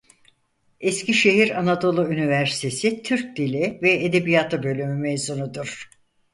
[0.79, 5.89] Eskişehir Anadolu Üniversitesi Türk Dili ve Edebiyatı Bölümü mezunudur.